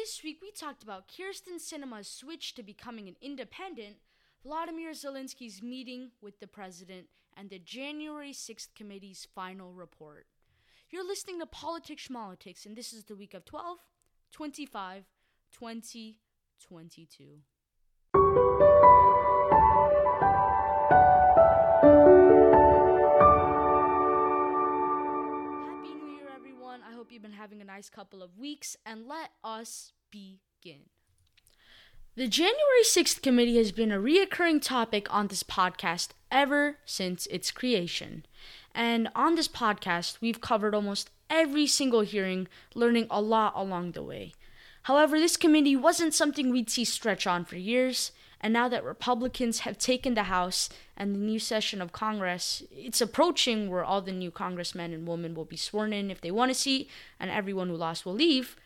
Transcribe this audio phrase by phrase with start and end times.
[0.00, 3.96] This week we talked about Kyrsten Sinema's switch to becoming an independent,
[4.46, 10.26] Volodymyr Zelensky's meeting with the president, and the January 6th committee's final report.
[10.88, 13.78] You're listening to Politics Schmolitics, and this is the week of 12,
[14.30, 15.02] 25,
[15.50, 16.18] 20,
[27.78, 30.80] nice couple of weeks, and let us begin.
[32.16, 37.52] The January 6th committee has been a reoccurring topic on this podcast ever since its
[37.52, 38.26] creation.
[38.74, 44.02] And on this podcast, we've covered almost every single hearing, learning a lot along the
[44.02, 44.32] way.
[44.82, 48.10] However, this committee wasn't something we'd see stretch on for years,
[48.40, 53.00] and now that Republicans have taken the House and the new session of Congress, it's
[53.00, 56.50] approaching where all the new congressmen and women will be sworn in if they want
[56.50, 56.88] a seat,
[57.18, 58.56] and everyone who lost will leave.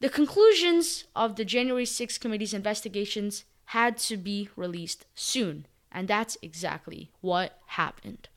[0.00, 6.36] The conclusions of the January 6th committee's investigations had to be released soon, and that's
[6.42, 8.28] exactly what happened.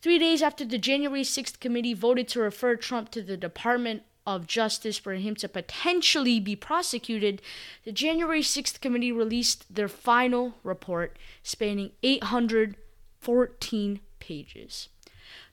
[0.00, 4.04] Three days after the January 6th committee voted to refer Trump to the Department
[4.36, 7.40] of Justice for him to potentially be prosecuted,
[7.84, 14.88] the January 6th committee released their final report spanning 814 pages.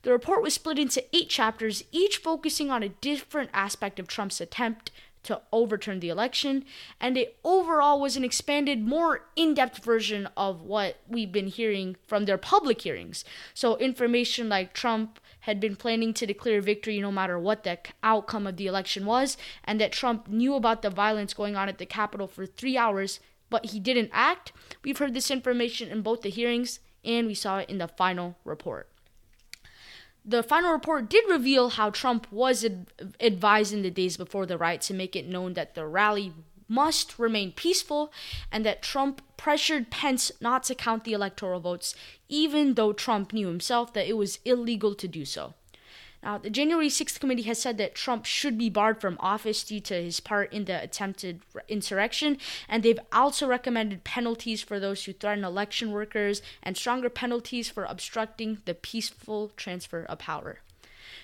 [0.02, 4.40] The report was split into eight chapters, each focusing on a different aspect of Trump's
[4.40, 4.90] attempt
[5.26, 6.64] to overturn the election,
[7.00, 11.96] and it overall was an expanded, more in depth version of what we've been hearing
[12.06, 13.24] from their public hearings.
[13.54, 18.46] So, information like Trump had been planning to declare victory no matter what the outcome
[18.46, 21.86] of the election was, and that Trump knew about the violence going on at the
[21.86, 24.52] Capitol for three hours, but he didn't act.
[24.82, 28.36] We've heard this information in both the hearings and we saw it in the final
[28.44, 28.88] report
[30.26, 32.86] the final report did reveal how Trump was ad-
[33.20, 36.32] advised in the days before the riot to make it known that the rally
[36.68, 38.12] must remain peaceful
[38.50, 41.94] and that Trump pressured Pence not to count the electoral votes,
[42.28, 45.54] even though Trump knew himself that it was illegal to do so.
[46.26, 49.78] Now, the January 6th committee has said that Trump should be barred from office due
[49.78, 52.38] to his part in the attempted insurrection,
[52.68, 57.84] and they've also recommended penalties for those who threaten election workers and stronger penalties for
[57.84, 60.58] obstructing the peaceful transfer of power.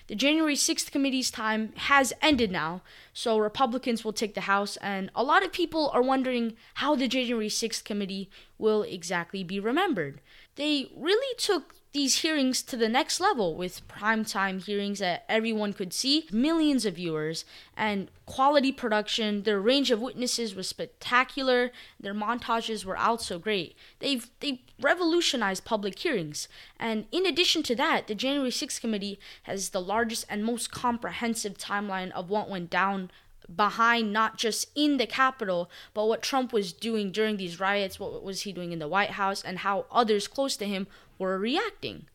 [0.07, 2.81] The January 6th committee's time has ended now,
[3.11, 7.09] so Republicans will take the House, and a lot of people are wondering how the
[7.09, 10.21] January 6th committee will exactly be remembered.
[10.55, 15.93] They really took these hearings to the next level with primetime hearings that everyone could
[15.93, 17.45] see, millions of viewers,
[17.77, 19.43] and quality production.
[19.43, 21.71] Their range of witnesses was spectacular.
[21.99, 23.75] Their montages were also great.
[23.99, 26.47] They've they revolutionized public hearings.
[26.79, 31.59] And in addition to that, the January 6th committee has the largest and most comprehensive
[31.59, 33.11] timeline of what went down
[33.53, 38.23] behind not just in the Capitol, but what Trump was doing during these riots, what
[38.23, 40.87] was he doing in the White House, and how others close to him
[41.17, 42.07] were reacting.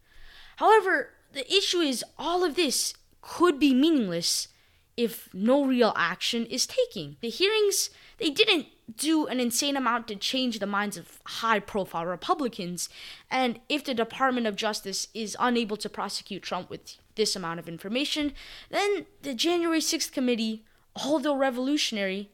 [0.57, 4.49] However, the issue is all of this could be meaningless
[4.97, 7.17] if no real action is taken.
[7.21, 8.67] The hearings, they didn't
[8.97, 12.89] do an insane amount to change the minds of high profile Republicans,
[13.31, 17.69] and if the Department of Justice is unable to prosecute Trump with this amount of
[17.69, 18.33] information,
[18.71, 20.65] then the January 6th committee
[21.05, 22.31] although revolutionary,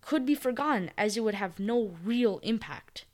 [0.00, 3.04] could be forgotten as it would have no real impact.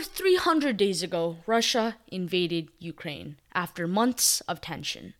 [0.00, 5.12] Over 300 days ago, Russia invaded Ukraine after months of tension.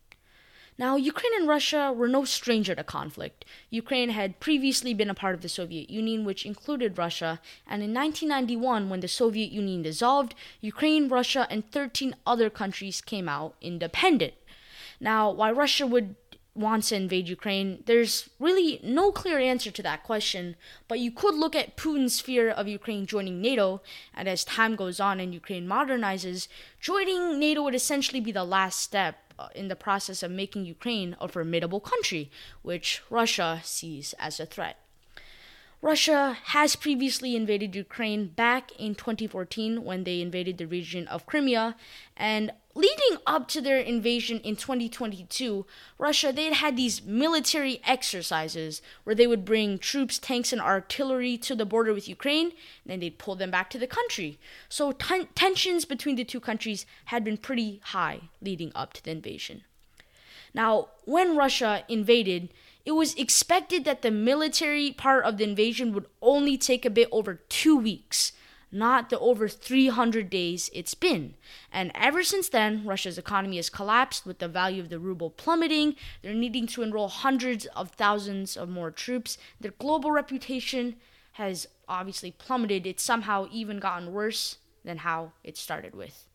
[0.75, 3.45] Now, Ukraine and Russia were no stranger to conflict.
[3.69, 7.93] Ukraine had previously been a part of the Soviet Union, which included Russia, and in
[7.93, 14.33] 1991, when the Soviet Union dissolved, Ukraine, Russia, and 13 other countries came out independent.
[14.99, 16.15] Now, why Russia would
[16.53, 20.55] want to invade Ukraine, there's really no clear answer to that question,
[20.87, 23.81] but you could look at Putin's fear of Ukraine joining NATO,
[24.13, 26.47] and as time goes on and Ukraine modernizes,
[26.79, 31.15] joining NATO would essentially be the last step uh, in the process of making Ukraine
[31.21, 32.29] a formidable country,
[32.61, 34.77] which Russia sees as a threat.
[35.81, 41.75] Russia has previously invaded Ukraine back in 2014 when they invaded the region of Crimea,
[42.15, 45.65] and leading up to their invasion in 2022,
[45.97, 51.37] Russia they had had these military exercises where they would bring troops, tanks, and artillery
[51.37, 54.39] to the border with Ukraine, and then they'd pull them back to the country.
[54.69, 59.11] So ten- tensions between the two countries had been pretty high leading up to the
[59.11, 59.63] invasion.
[60.53, 62.49] Now, when Russia invaded,
[62.85, 67.07] it was expected that the military part of the invasion would only take a bit
[67.11, 68.33] over two weeks.
[68.71, 71.35] Not the over 300 days it's been.
[71.71, 75.95] And ever since then, Russia's economy has collapsed with the value of the ruble plummeting.
[76.21, 79.37] They're needing to enroll hundreds of thousands of more troops.
[79.59, 80.95] Their global reputation
[81.33, 82.87] has obviously plummeted.
[82.87, 86.27] It's somehow even gotten worse than how it started with.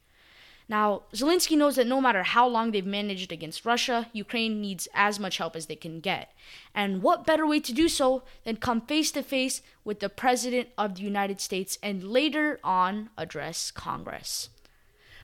[0.69, 5.21] Now, Zelensky knows that no matter how long they've managed against Russia, Ukraine needs as
[5.21, 6.33] much help as they can get.
[6.75, 10.71] And what better way to do so than come face to face with the President
[10.77, 14.49] of the United States and later on address Congress?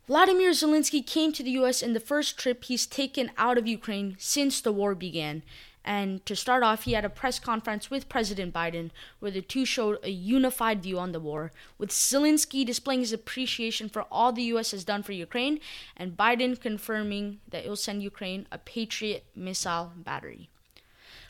[0.09, 4.17] Volodymyr Zelensky came to the US in the first trip he's taken out of Ukraine
[4.19, 5.43] since the war began,
[5.85, 9.65] and to start off, he had a press conference with President Biden where the two
[9.65, 14.45] showed a unified view on the war, with Zelensky displaying his appreciation for all the
[14.45, 14.71] U.S.
[14.71, 15.59] has done for Ukraine,
[15.97, 20.49] and Biden confirming that it will send Ukraine a Patriot missile battery.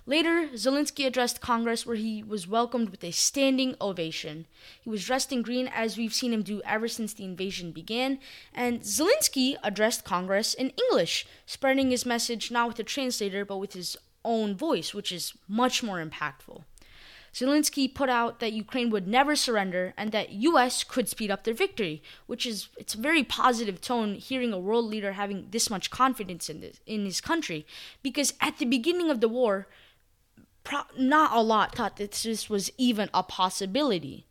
[0.04, 4.46] Later, Zelensky addressed Congress where he was welcomed with a standing ovation.
[4.80, 8.18] He was dressed in green as we've seen him do ever since the invasion began,
[8.52, 13.74] and Zelensky addressed Congress in English, spreading his message not with a translator but with
[13.74, 16.64] his own voice, which is much more impactful.
[17.32, 21.54] Zelensky put out that Ukraine would never surrender and that US could speed up their
[21.54, 25.90] victory, which is it's a very positive tone hearing a world leader having this much
[25.90, 27.66] confidence in this in his country
[28.02, 29.66] because at the beginning of the war
[30.62, 34.26] pro- not a lot thought that this was even a possibility.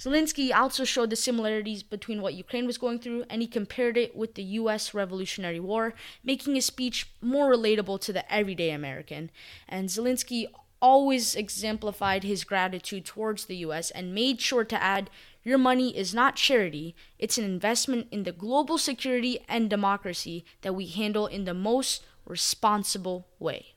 [0.00, 4.16] Zelensky also showed the similarities between what Ukraine was going through and he compared it
[4.16, 5.92] with the US Revolutionary War,
[6.24, 9.30] making his speech more relatable to the everyday American.
[9.68, 10.46] And Zelensky
[10.80, 15.10] always exemplified his gratitude towards the US and made sure to add
[15.44, 20.74] your money is not charity, it's an investment in the global security and democracy that
[20.74, 23.74] we handle in the most responsible way.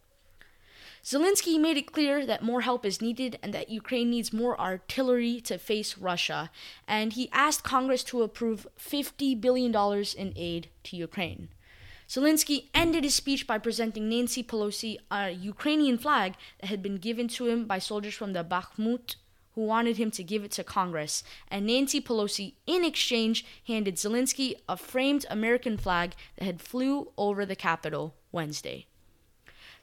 [1.03, 5.41] Zelensky made it clear that more help is needed and that Ukraine needs more artillery
[5.41, 6.49] to face Russia,
[6.87, 9.75] and he asked Congress to approve $50 billion
[10.17, 11.49] in aid to Ukraine.
[12.07, 17.27] Zelensky ended his speech by presenting Nancy Pelosi a Ukrainian flag that had been given
[17.29, 19.15] to him by soldiers from the Bakhmut
[19.55, 24.55] who wanted him to give it to Congress, and Nancy Pelosi, in exchange, handed Zelensky
[24.67, 28.87] a framed American flag that had flew over the Capitol Wednesday.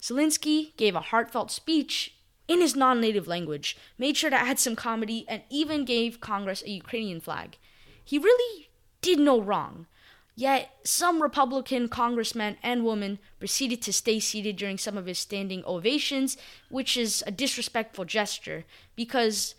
[0.01, 2.15] Zelensky gave a heartfelt speech
[2.49, 6.63] in his non native language, made sure to add some comedy, and even gave Congress
[6.63, 7.59] a Ukrainian flag.
[8.03, 8.71] He really
[9.03, 9.87] did no wrong.
[10.35, 15.63] Yet, some Republican congressmen and women proceeded to stay seated during some of his standing
[15.67, 16.37] ovations,
[16.71, 18.65] which is a disrespectful gesture
[18.97, 19.55] because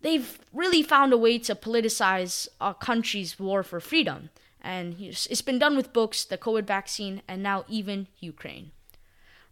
[0.00, 4.30] they've really found a way to politicize a country's war for freedom.
[4.60, 8.72] And it's been done with books, the COVID vaccine, and now even Ukraine.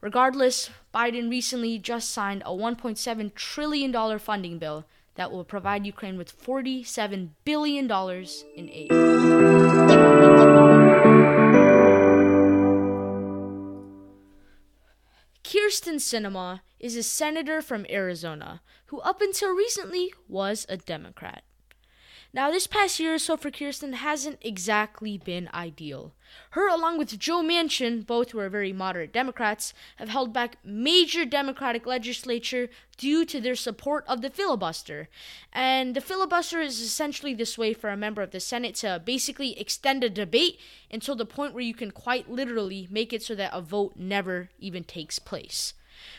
[0.07, 4.85] Regardless, Biden recently just signed a $1.7 trillion funding bill
[5.17, 8.91] that will provide Ukraine with $47 billion in aid.
[15.43, 21.43] Kyrsten Sinema is a senator from Arizona who, up until recently, was a Democrat.
[22.37, 26.13] Now, this past year or so for Kyrsten hasn't exactly been ideal.
[26.51, 31.25] Her, along with Joe Manchin, both who are very moderate Democrats, have held back major
[31.25, 32.69] Democratic legislature
[32.99, 35.09] due to their support of the filibuster.
[35.51, 39.59] And the filibuster is essentially this way for a member of the Senate to basically
[39.59, 40.61] extend a debate
[40.91, 44.51] until the point where you can quite literally make it so that a vote never
[44.59, 45.73] even takes place.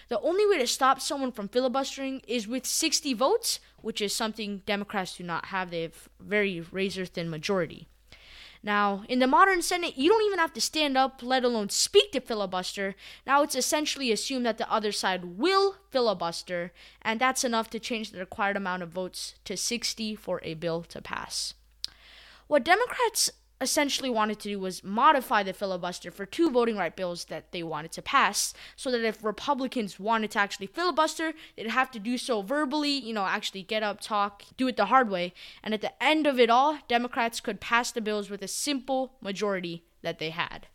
[0.09, 4.63] The only way to stop someone from filibustering is with 60 votes, which is something
[4.65, 5.71] Democrats do not have.
[5.71, 7.87] They have very razor thin majority.
[8.63, 12.11] Now, in the modern Senate, you don't even have to stand up, let alone speak
[12.11, 12.95] to filibuster.
[13.25, 18.11] Now it's essentially assumed that the other side will filibuster, and that's enough to change
[18.11, 21.53] the required amount of votes to 60 for a bill to pass.
[22.47, 23.29] What Democrats
[23.59, 27.63] essentially wanted to do was modify the filibuster for two voting right bills that they
[27.63, 32.17] wanted to pass so that if Republicans wanted to actually filibuster, they'd have to do
[32.17, 35.33] so verbally, you know, actually get up, talk, do it the hard way.
[35.63, 39.13] And at the end of it all, Democrats could pass the bills with a simple
[39.21, 40.67] majority that they had.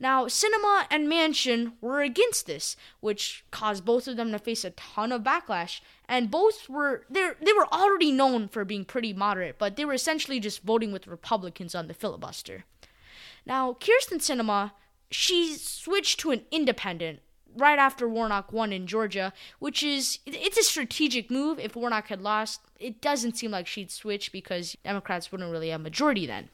[0.00, 4.70] Now, Sinema and Manchin were against this, which caused both of them to face a
[4.70, 5.80] ton of backlash.
[6.08, 9.94] And both were they they were already known for being pretty moderate, but they were
[9.94, 12.64] essentially just voting with Republicans on the filibuster.
[13.44, 14.72] Now, Kyrsten Sinema,
[15.10, 17.20] she switched to an independent
[17.56, 21.58] right after Warnock won in Georgia, which is it's a strategic move.
[21.58, 25.80] If Warnock had lost, it doesn't seem like she'd switch because Democrats wouldn't really have
[25.80, 26.50] a majority then.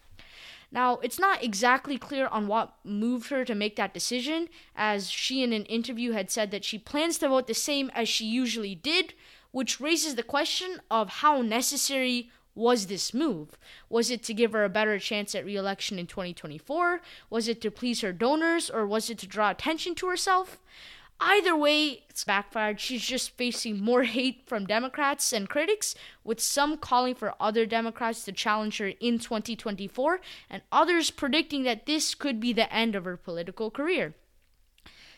[0.74, 5.44] Now, it's not exactly clear on what moved her to make that decision, as she
[5.44, 8.74] in an interview had said that she plans to vote the same as she usually
[8.74, 9.14] did,
[9.52, 13.56] which raises the question of how necessary was this move?
[13.88, 17.00] Was it to give her a better chance at re-election in 2024?
[17.30, 20.58] Was it to please her donors or was it to draw attention to herself?
[21.20, 22.80] Either way, it's backfired.
[22.80, 28.24] She's just facing more hate from Democrats and critics, with some calling for other Democrats
[28.24, 33.04] to challenge her in 2024, and others predicting that this could be the end of
[33.04, 34.14] her political career.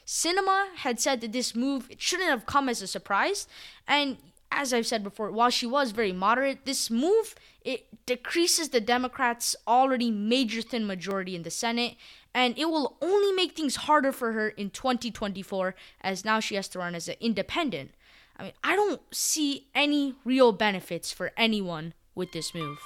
[0.07, 3.49] Sinema had said that this move shouldn't have come as a surprise,
[3.88, 4.19] and
[4.53, 7.35] as I've said before, while she was very moderate, this move
[7.67, 11.97] it decreases the Democrats' already major thin majority in the Senate,
[12.33, 16.69] and it will only make things harder for her in 2024 as now she has
[16.69, 17.91] to run as an independent.
[18.37, 22.79] I mean, I don't see any real benefits for anyone with this move.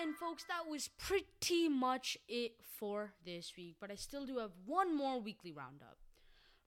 [0.00, 4.52] And folks, that was pretty much it for this week, but I still do have
[4.66, 5.96] one more weekly roundup.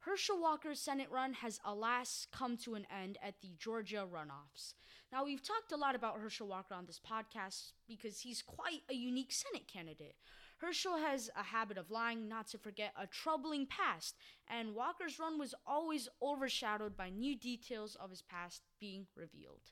[0.06, 4.76] Herschel Walker's Senate run has alas come to an end at the Georgia runoffs.
[5.12, 8.94] Now, we've talked a lot about Herschel Walker on this podcast because he's quite a
[8.94, 10.14] unique Senate candidate.
[10.60, 14.16] Herschel has a habit of lying, not to forget a troubling past,
[14.48, 19.72] and Walker's run was always overshadowed by new details of his past being revealed.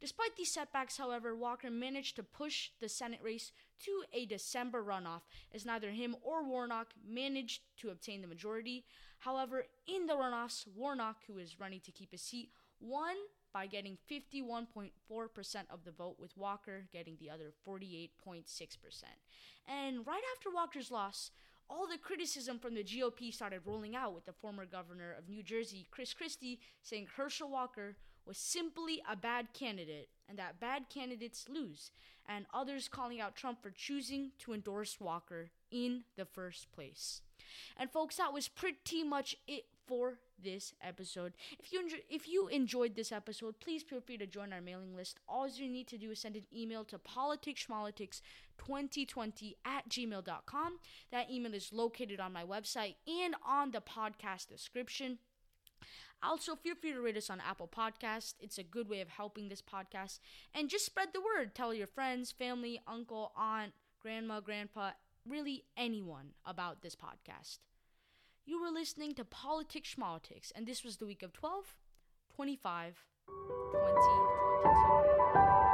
[0.00, 3.52] Despite these setbacks, however, Walker managed to push the Senate race
[3.84, 5.22] to a December runoff,
[5.54, 8.84] as neither him or Warnock managed to obtain the majority.
[9.20, 12.50] However, in the runoffs, Warnock, who is running to keep his seat,
[12.80, 13.16] won
[13.52, 14.90] by getting 51.4%
[15.70, 18.44] of the vote, with Walker getting the other 48.6%.
[19.66, 21.30] And right after Walker's loss,
[21.70, 25.42] all the criticism from the GOP started rolling out, with the former governor of New
[25.42, 31.46] Jersey, Chris Christie, saying Herschel Walker was simply a bad candidate and that bad candidates
[31.48, 31.90] lose,
[32.28, 37.20] and others calling out Trump for choosing to endorse Walker in the first place.
[37.76, 41.34] And folks, that was pretty much it for this episode.
[41.58, 44.96] If you enjoy, if you enjoyed this episode, please feel free to join our mailing
[44.96, 45.20] list.
[45.28, 50.78] All you need to do is send an email to politicsschmolitics2020 at gmail.com.
[51.12, 55.18] That email is located on my website and on the podcast description.
[56.22, 58.34] Also, feel free to rate us on Apple Podcast.
[58.40, 60.18] It's a good way of helping this podcast.
[60.54, 61.54] And just spread the word.
[61.54, 64.90] Tell your friends, family, uncle, aunt, grandma, grandpa,
[65.28, 67.58] really anyone about this podcast.
[68.44, 71.74] You were listening to Politics Schmolitics, and this was the week of 12,
[72.36, 75.65] 25, 2022.